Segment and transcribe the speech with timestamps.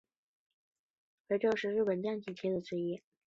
[1.27, 3.03] 飞鹫是日本将棋的棋子之一。